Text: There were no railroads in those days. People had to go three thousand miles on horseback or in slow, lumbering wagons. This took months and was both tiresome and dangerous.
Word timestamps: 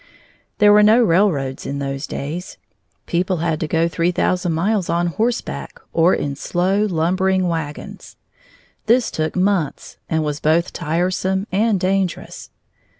There 0.57 0.73
were 0.73 0.81
no 0.81 1.03
railroads 1.03 1.63
in 1.63 1.77
those 1.77 2.07
days. 2.07 2.57
People 3.05 3.37
had 3.37 3.59
to 3.59 3.67
go 3.67 3.87
three 3.87 4.09
thousand 4.11 4.53
miles 4.53 4.89
on 4.89 5.05
horseback 5.05 5.79
or 5.93 6.15
in 6.15 6.35
slow, 6.35 6.87
lumbering 6.87 7.47
wagons. 7.47 8.15
This 8.87 9.11
took 9.11 9.35
months 9.35 9.97
and 10.09 10.23
was 10.23 10.39
both 10.39 10.73
tiresome 10.73 11.45
and 11.51 11.79
dangerous. 11.79 12.49